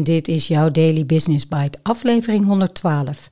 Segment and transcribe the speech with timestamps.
[0.00, 3.28] Dit is jouw Daily Business Bite, aflevering 112.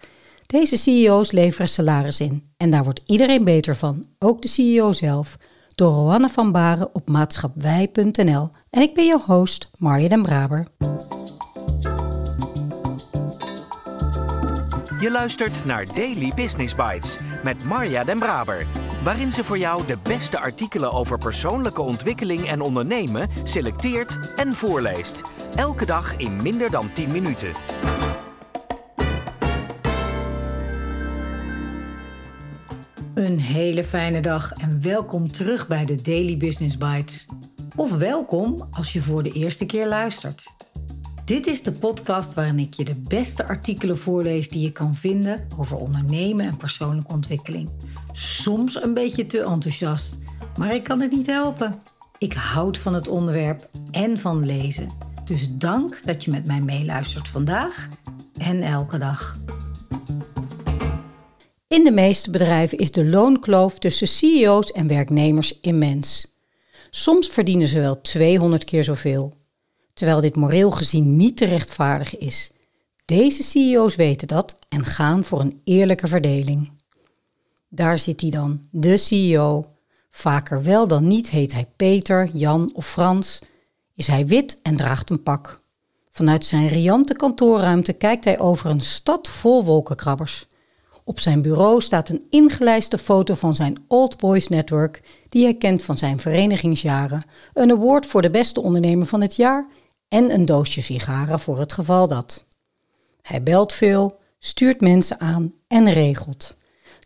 [0.47, 5.36] Deze CEO's leveren salaris in en daar wordt iedereen beter van, ook de CEO zelf,
[5.74, 8.50] door Roanne van Baren op maatschappij.nl.
[8.70, 10.66] En ik ben jouw host, Marja den Braber.
[15.00, 18.66] Je luistert naar Daily Business Bites met Marja den Braber
[19.03, 25.23] waarin ze voor jou de beste artikelen over persoonlijke ontwikkeling en ondernemen selecteert en voorleest.
[25.55, 27.53] Elke dag in minder dan 10 minuten.
[33.15, 37.29] Een hele fijne dag en welkom terug bij de Daily Business Bites.
[37.77, 40.55] Of welkom als je voor de eerste keer luistert.
[41.25, 45.49] Dit is de podcast waarin ik je de beste artikelen voorlees die je kan vinden
[45.59, 47.71] over ondernemen en persoonlijke ontwikkeling.
[48.13, 50.19] Soms een beetje te enthousiast,
[50.57, 51.83] maar ik kan het niet helpen.
[52.19, 54.91] Ik houd van het onderwerp en van lezen.
[55.25, 57.89] Dus dank dat je met mij meeluistert vandaag
[58.37, 59.39] en elke dag.
[61.69, 66.39] In de meeste bedrijven is de loonkloof tussen CEO's en werknemers immens.
[66.91, 69.39] Soms verdienen ze wel 200 keer zoveel
[70.00, 72.50] terwijl dit moreel gezien niet te rechtvaardigen is.
[73.05, 76.70] Deze CEO's weten dat en gaan voor een eerlijke verdeling.
[77.72, 79.66] Daar zit hij dan, de CEO.
[80.10, 83.42] Vaker wel dan niet heet hij Peter, Jan of Frans.
[83.94, 85.60] Is hij wit en draagt een pak.
[86.10, 90.46] Vanuit zijn riante kantoorruimte kijkt hij over een stad vol wolkenkrabbers.
[91.04, 95.82] Op zijn bureau staat een ingelijste foto van zijn Old Boys Network, die hij kent
[95.82, 99.66] van zijn verenigingsjaren, een award voor de beste ondernemer van het jaar
[100.08, 102.46] en een doosje sigaren voor het geval dat.
[103.22, 106.58] Hij belt veel, stuurt mensen aan en regelt.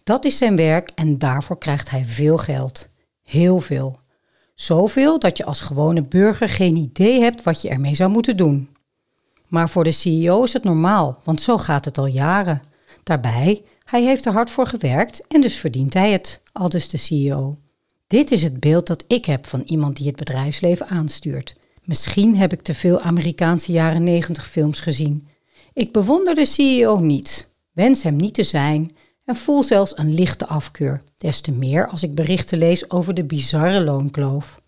[0.04, 2.88] Dat is zijn werk en daarvoor krijgt hij veel geld.
[3.22, 3.98] Heel veel.
[4.54, 8.68] Zoveel dat je als gewone burger geen idee hebt wat je ermee zou moeten doen.
[9.48, 12.62] Maar voor de CEO is het normaal, want zo gaat het al jaren.
[13.02, 17.58] Daarbij, hij heeft er hard voor gewerkt en dus verdient hij het, aldus de CEO.
[18.06, 21.56] Dit is het beeld dat ik heb van iemand die het bedrijfsleven aanstuurt.
[21.84, 25.28] Misschien heb ik te veel Amerikaanse jaren 90 films gezien.
[25.72, 30.46] Ik bewonder de CEO niet, wens hem niet te zijn en voel zelfs een lichte
[30.46, 34.60] afkeur, des te meer als ik berichten lees over de bizarre loonkloof.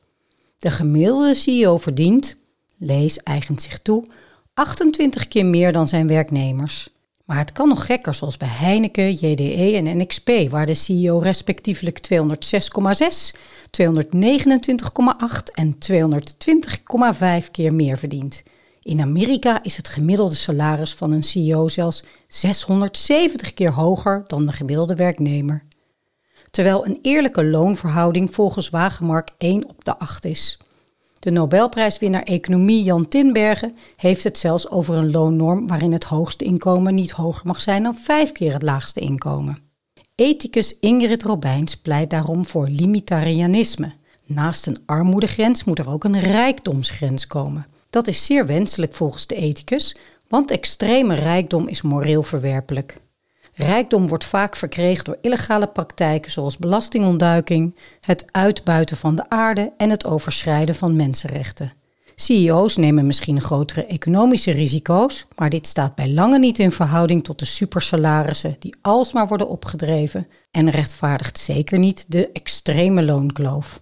[0.59, 2.37] De gemiddelde CEO verdient,
[2.77, 4.06] lees eigent zich toe,
[4.55, 6.89] 28 keer meer dan zijn werknemers.
[7.25, 12.00] Maar het kan nog gekker, zoals bij Heineken, JDE en NXP, waar de CEO respectievelijk
[12.12, 13.39] 206,6,
[13.81, 13.81] 229,8
[15.55, 15.77] en
[17.45, 18.43] 220,5 keer meer verdient.
[18.86, 24.52] In Amerika is het gemiddelde salaris van een CEO zelfs 670 keer hoger dan de
[24.52, 25.64] gemiddelde werknemer.
[26.50, 30.58] Terwijl een eerlijke loonverhouding volgens Wagemark 1 op de 8 is.
[31.19, 36.94] De Nobelprijswinnaar Economie Jan Tinbergen heeft het zelfs over een loonnorm waarin het hoogste inkomen
[36.94, 39.58] niet hoger mag zijn dan vijf keer het laagste inkomen.
[40.14, 43.92] Ethicus Ingrid Robijns pleit daarom voor limitarianisme.
[44.24, 47.66] Naast een armoedegrens moet er ook een rijkdomsgrens komen.
[47.91, 49.97] Dat is zeer wenselijk volgens de ethicus,
[50.28, 53.00] want extreme rijkdom is moreel verwerpelijk.
[53.54, 59.91] Rijkdom wordt vaak verkregen door illegale praktijken zoals belastingontduiking, het uitbuiten van de aarde en
[59.91, 61.72] het overschrijden van mensenrechten.
[62.14, 67.38] CEO's nemen misschien grotere economische risico's, maar dit staat bij lange niet in verhouding tot
[67.38, 73.80] de supersalarissen die alsmaar worden opgedreven en rechtvaardigt zeker niet de extreme loonkloof.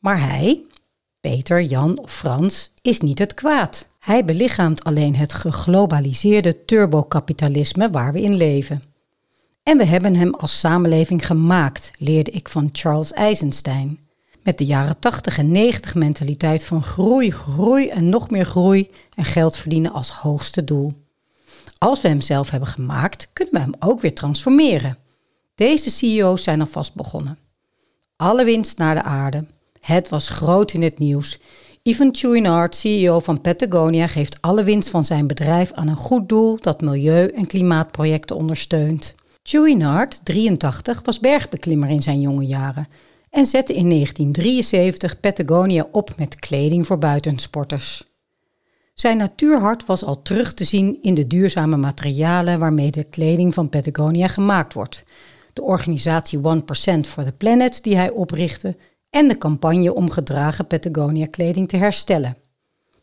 [0.00, 0.62] Maar hij,
[1.28, 3.86] Peter, Jan of Frans, is niet het kwaad.
[3.98, 8.82] Hij belichaamt alleen het geglobaliseerde turbokapitalisme waar we in leven.
[9.62, 14.00] En we hebben hem als samenleving gemaakt, leerde ik van Charles Eisenstein.
[14.42, 19.24] Met de jaren 80 en 90 mentaliteit van groei, groei en nog meer groei en
[19.24, 20.94] geld verdienen als hoogste doel.
[21.78, 24.98] Als we hem zelf hebben gemaakt, kunnen we hem ook weer transformeren.
[25.54, 27.38] Deze CEO's zijn alvast begonnen.
[28.16, 29.44] Alle winst naar de aarde.
[29.88, 31.38] Het was groot in het nieuws.
[31.82, 36.58] Ivan Chouinard, CEO van Patagonia, geeft alle winst van zijn bedrijf aan een goed doel
[36.60, 39.14] dat milieu- en klimaatprojecten ondersteunt.
[39.42, 42.88] Chouinard, 83, was bergbeklimmer in zijn jonge jaren
[43.30, 48.04] en zette in 1973 Patagonia op met kleding voor buitensporters.
[48.94, 53.68] Zijn natuurhart was al terug te zien in de duurzame materialen waarmee de kleding van
[53.68, 55.04] Patagonia gemaakt wordt.
[55.52, 56.42] De organisatie 1%
[57.06, 58.76] for the Planet die hij oprichtte
[59.10, 62.36] en de campagne om gedragen Patagonia kleding te herstellen.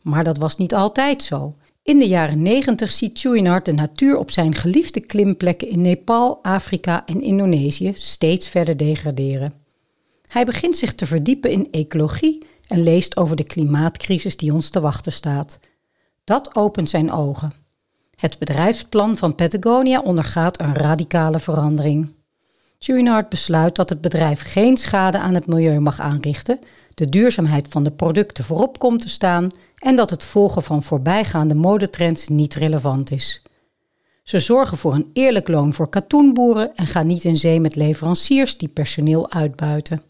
[0.02, 1.54] Maar dat was niet altijd zo.
[1.82, 7.06] In de jaren 90 ziet Chouinard de natuur op zijn geliefde klimplekken in Nepal, Afrika
[7.06, 9.54] en Indonesië steeds verder degraderen.
[10.26, 14.80] Hij begint zich te verdiepen in ecologie en leest over de klimaatcrisis die ons te
[14.80, 15.60] wachten staat.
[16.24, 17.52] Dat opent zijn ogen.
[18.16, 22.14] Het bedrijfsplan van Patagonia ondergaat een radicale verandering.
[22.78, 26.58] Chouinard besluit dat het bedrijf geen schade aan het milieu mag aanrichten,
[26.94, 31.54] de duurzaamheid van de producten voorop komt te staan en dat het volgen van voorbijgaande
[31.54, 33.42] modetrends niet relevant is.
[34.22, 38.56] Ze zorgen voor een eerlijk loon voor katoenboeren en gaan niet in zee met leveranciers
[38.58, 40.02] die personeel uitbuiten.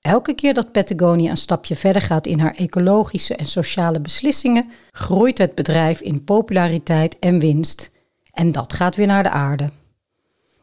[0.00, 5.38] Elke keer dat Patagonia een stapje verder gaat in haar ecologische en sociale beslissingen, groeit
[5.38, 7.90] het bedrijf in populariteit en winst.
[8.32, 9.70] En dat gaat weer naar de aarde.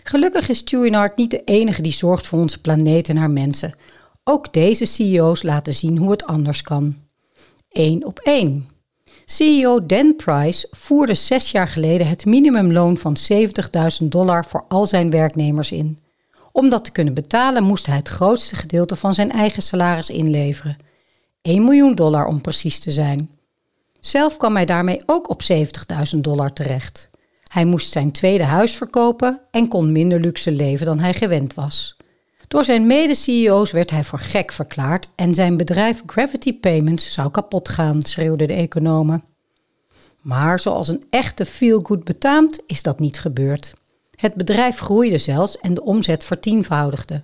[0.07, 3.73] Gelukkig is Chouinard niet de enige die zorgt voor onze planeet en haar mensen.
[4.23, 6.95] Ook deze CEO's laten zien hoe het anders kan.
[7.69, 8.69] Eén op één.
[9.25, 13.17] CEO Dan Price voerde zes jaar geleden het minimumloon van
[14.01, 15.97] 70.000 dollar voor al zijn werknemers in.
[16.51, 20.77] Om dat te kunnen betalen moest hij het grootste gedeelte van zijn eigen salaris inleveren.
[21.41, 23.29] 1 miljoen dollar om precies te zijn.
[23.99, 25.41] Zelf kwam hij daarmee ook op
[26.13, 27.09] 70.000 dollar terecht.
[27.55, 31.97] Hij moest zijn tweede huis verkopen en kon minder luxe leven dan hij gewend was.
[32.47, 37.69] Door zijn mede-CEO's werd hij voor gek verklaard en zijn bedrijf Gravity Payments zou kapot
[37.69, 39.23] gaan, schreeuwden de economen.
[40.21, 43.73] Maar zoals een echte feel-good betaamt, is dat niet gebeurd.
[44.15, 47.23] Het bedrijf groeide zelfs en de omzet vertienvoudigde.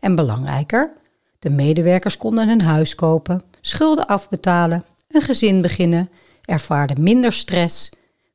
[0.00, 0.92] En belangrijker,
[1.38, 6.10] de medewerkers konden een huis kopen, schulden afbetalen, een gezin beginnen,
[6.44, 7.90] ervaarden minder stress,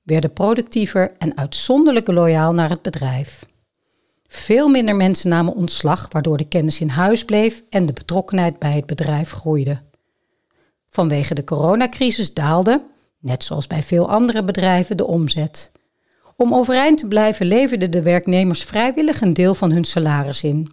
[0.08, 3.46] werden productiever en uitzonderlijk loyaal naar het bedrijf.
[4.28, 8.72] Veel minder mensen namen ontslag, waardoor de kennis in huis bleef en de betrokkenheid bij
[8.72, 9.82] het bedrijf groeide.
[10.90, 12.84] Vanwege de coronacrisis daalde,
[13.20, 15.72] net zoals bij veel andere bedrijven, de omzet.
[16.36, 20.72] Om overeind te blijven leverden de werknemers vrijwillig een deel van hun salaris in.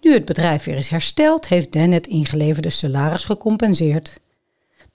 [0.00, 4.20] Nu het bedrijf weer is hersteld, heeft Dan het ingeleverde salaris gecompenseerd.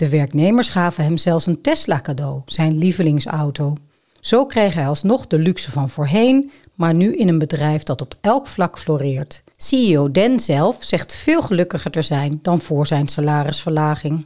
[0.02, 3.76] De werknemers gaven hem zelfs een Tesla cadeau, zijn lievelingsauto.
[4.20, 8.18] Zo kreeg hij alsnog de luxe van voorheen, maar nu in een bedrijf dat op
[8.22, 9.44] elk vlak floreert.
[9.56, 14.26] CEO Dan zelf zegt veel gelukkiger te zijn dan voor zijn salarisverlaging.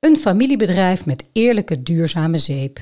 [0.00, 2.80] Een familiebedrijf met eerlijke duurzame zeep.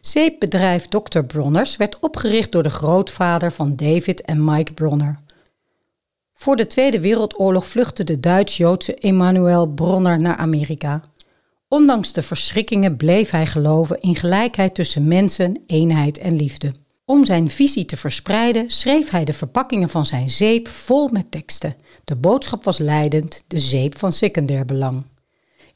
[0.00, 1.20] Zeepbedrijf Dr.
[1.20, 5.20] Bronners werd opgericht door de grootvader van David en Mike Bronner.
[6.32, 11.02] Voor de Tweede Wereldoorlog vluchtte de Duits-Joodse Emanuel Bronner naar Amerika.
[11.68, 16.72] Ondanks de verschrikkingen bleef hij geloven in gelijkheid tussen mensen, eenheid en liefde.
[17.04, 21.76] Om zijn visie te verspreiden schreef hij de verpakkingen van zijn zeep vol met teksten.
[22.04, 25.02] De boodschap was leidend, de zeep van secundair belang.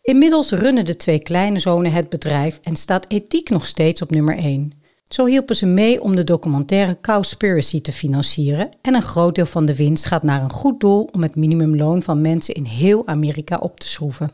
[0.02, 4.37] Inmiddels runnen de twee kleine zonen het bedrijf en staat ethiek nog steeds op nummer
[4.37, 4.73] 1.
[5.05, 9.67] Zo hielpen ze mee om de documentaire Cowspiracy te financieren en een groot deel van
[9.67, 13.56] de winst gaat naar een goed doel om het minimumloon van mensen in heel Amerika
[13.56, 14.31] op te schroeven.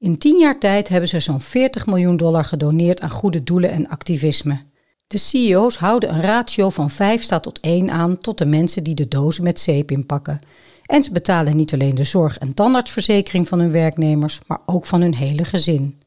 [0.00, 3.88] In tien jaar tijd hebben ze zo'n 40 miljoen dollar gedoneerd aan goede doelen en
[3.88, 4.62] activisme.
[5.06, 8.94] De CEO's houden een ratio van 5 staat tot 1 aan tot de mensen die
[8.94, 10.40] de dozen met zeep inpakken.
[10.86, 15.00] En ze betalen niet alleen de zorg- en tandartsverzekering van hun werknemers, maar ook van
[15.00, 16.00] hun hele gezin.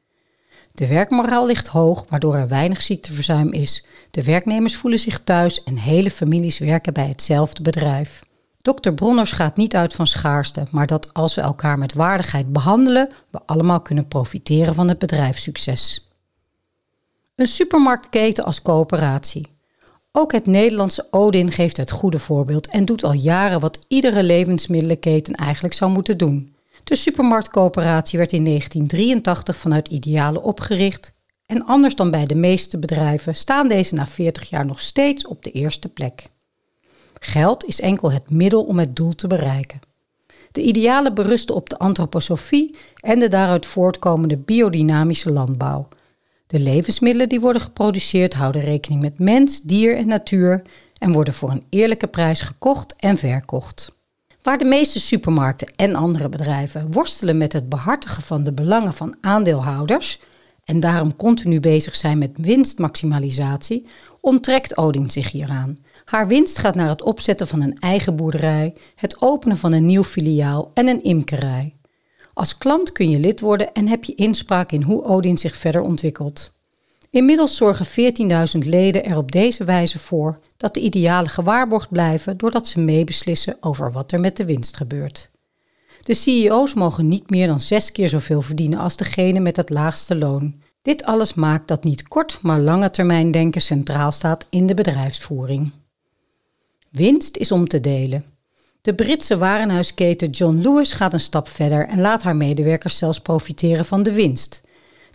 [0.71, 3.85] De werkmoraal ligt hoog, waardoor er weinig ziekteverzuim is.
[4.11, 8.21] De werknemers voelen zich thuis en hele families werken bij hetzelfde bedrijf.
[8.63, 8.91] Dr.
[8.91, 13.39] Bronners gaat niet uit van schaarste, maar dat als we elkaar met waardigheid behandelen, we
[13.45, 16.09] allemaal kunnen profiteren van het bedrijfssucces.
[17.35, 19.47] Een supermarktketen als coöperatie.
[20.11, 25.33] Ook het Nederlandse Odin geeft het goede voorbeeld en doet al jaren wat iedere levensmiddelenketen
[25.33, 26.55] eigenlijk zou moeten doen.
[26.83, 31.13] De supermarktcoöperatie werd in 1983 vanuit idealen opgericht
[31.45, 35.43] en anders dan bij de meeste bedrijven staan deze na 40 jaar nog steeds op
[35.43, 36.31] de eerste plek.
[37.25, 39.79] Geld is enkel het middel om het doel te bereiken.
[40.51, 45.87] De idealen berusten op de antroposofie en de daaruit voortkomende biodynamische landbouw.
[46.47, 50.61] De levensmiddelen die worden geproduceerd houden rekening met mens, dier en natuur
[50.97, 53.91] en worden voor een eerlijke prijs gekocht en verkocht.
[54.41, 59.15] Waar de meeste supermarkten en andere bedrijven worstelen met het behartigen van de belangen van
[59.21, 60.19] aandeelhouders
[60.65, 63.85] en daarom continu bezig zijn met winstmaximalisatie,
[64.21, 65.77] onttrekt Odin zich hieraan.
[66.05, 70.03] Haar winst gaat naar het opzetten van een eigen boerderij, het openen van een nieuw
[70.03, 71.75] filiaal en een imkerij.
[72.33, 75.81] Als klant kun je lid worden en heb je inspraak in hoe Odin zich verder
[75.81, 76.51] ontwikkelt.
[77.09, 77.85] Inmiddels zorgen
[78.55, 83.57] 14.000 leden er op deze wijze voor dat de idealen gewaarborgd blijven doordat ze meebeslissen
[83.59, 85.31] over wat er met de winst gebeurt.
[86.03, 90.15] De CEO's mogen niet meer dan zes keer zoveel verdienen als degene met het laagste
[90.15, 90.61] loon.
[90.81, 95.71] Dit alles maakt dat niet kort, maar lange termijn denken centraal staat in de bedrijfsvoering.
[96.91, 98.25] Winst is om te delen.
[98.81, 103.85] De Britse warenhuisketen John Lewis gaat een stap verder en laat haar medewerkers zelfs profiteren
[103.85, 104.61] van de winst.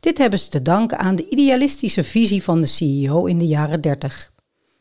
[0.01, 3.81] Dit hebben ze te danken aan de idealistische visie van de CEO in de jaren
[3.81, 4.33] 30.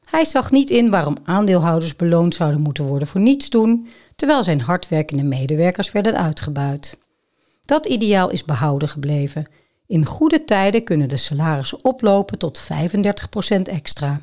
[0.09, 4.61] Hij zag niet in waarom aandeelhouders beloond zouden moeten worden voor niets doen, terwijl zijn
[4.61, 6.97] hardwerkende medewerkers werden uitgebuit.
[7.65, 9.45] Dat ideaal is behouden gebleven.
[9.87, 14.21] In goede tijden kunnen de salarissen oplopen tot 35% extra.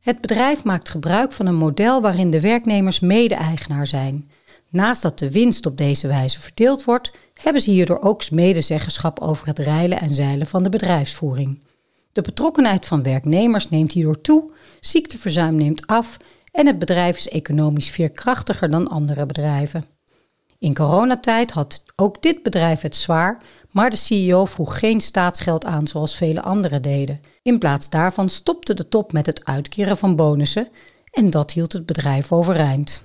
[0.00, 4.30] Het bedrijf maakt gebruik van een model waarin de werknemers mede-eigenaar zijn.
[4.70, 9.46] Naast dat de winst op deze wijze verdeeld wordt, hebben ze hierdoor ook medezeggenschap over
[9.46, 11.64] het reilen en zeilen van de bedrijfsvoering.
[12.16, 16.16] De betrokkenheid van werknemers neemt hierdoor toe, ziekteverzuim neemt af
[16.52, 19.84] en het bedrijf is economisch veerkrachtiger dan andere bedrijven.
[20.58, 25.86] In coronatijd had ook dit bedrijf het zwaar, maar de CEO vroeg geen staatsgeld aan
[25.86, 27.20] zoals vele anderen deden.
[27.42, 30.68] In plaats daarvan stopte de top met het uitkeren van bonussen
[31.10, 33.02] en dat hield het bedrijf overeind.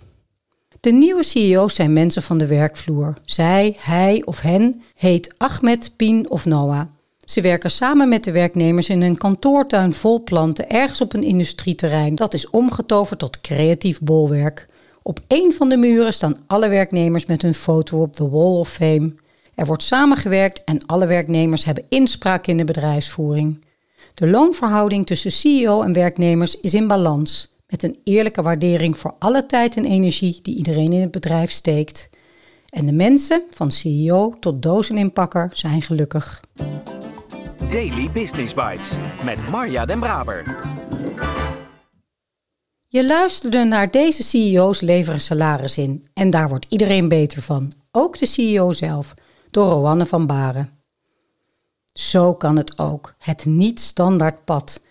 [0.79, 3.13] De nieuwe CEO's zijn mensen van de werkvloer.
[3.25, 6.87] Zij, hij of hen heet Ahmed, Pien of Noah.
[7.25, 12.15] Ze werken samen met de werknemers in een kantoortuin vol planten ergens op een industrieterrein.
[12.15, 14.67] Dat is omgetoverd tot creatief bolwerk.
[15.03, 18.69] Op één van de muren staan alle werknemers met hun foto op de Wall of
[18.69, 19.13] Fame.
[19.55, 23.65] Er wordt samengewerkt en alle werknemers hebben inspraak in de bedrijfsvoering.
[24.13, 29.45] De loonverhouding tussen CEO en werknemers is in balans, met een eerlijke waardering voor alle
[29.45, 32.09] tijd en energie die iedereen in het bedrijf steekt.
[32.71, 36.41] En de mensen, van CEO tot dozeninpakker, zijn gelukkig.
[37.69, 38.91] Daily Business Bites
[39.23, 40.59] met Marja Den Braber.
[42.87, 48.17] Je luisterde naar deze CEO's leveren salaris in en daar wordt iedereen beter van, ook
[48.17, 49.13] de CEO zelf,
[49.49, 50.69] door Roanne van Baren.
[51.93, 54.81] Zo kan het ook, het niet-standaard pad.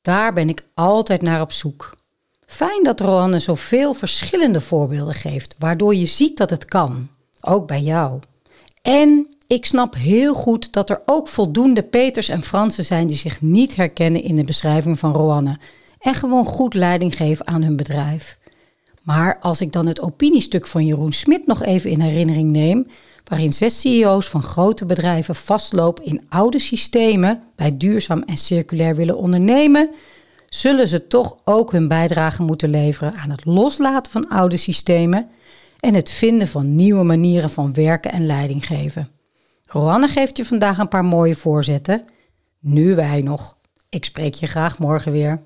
[0.00, 1.96] Daar ben ik altijd naar op zoek.
[2.46, 7.08] Fijn dat Roanne zoveel verschillende voorbeelden geeft, waardoor je ziet dat het kan,
[7.46, 8.20] ook bij jou.
[8.82, 13.40] En ik snap heel goed dat er ook voldoende Peters en Fransen zijn die zich
[13.40, 15.58] niet herkennen in de beschrijving van Roanne
[15.98, 18.38] en gewoon goed leiding geven aan hun bedrijf.
[19.02, 22.86] Maar als ik dan het opiniestuk van Jeroen Smit nog even in herinnering neem,
[23.24, 29.16] waarin zes CEO's van grote bedrijven vastlopen in oude systemen bij duurzaam en circulair willen
[29.16, 29.90] ondernemen,
[30.48, 35.28] zullen ze toch ook hun bijdrage moeten leveren aan het loslaten van oude systemen
[35.80, 39.08] en het vinden van nieuwe manieren van werken en leiding geven.
[39.66, 42.04] Roanne geeft je vandaag een paar mooie voorzetten.
[42.60, 43.58] Nu wij nog.
[43.88, 45.40] Ik spreek je graag morgen weer.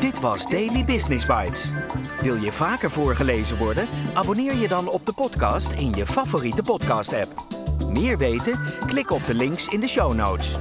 [0.00, 1.72] Dit was Daily Business Bites.
[2.20, 3.86] Wil je vaker voorgelezen worden?
[4.14, 7.58] Abonneer je dan op de podcast in je favoriete podcast-app.
[7.92, 8.60] Meer weten?
[8.86, 10.58] Klik op de links in de show notes.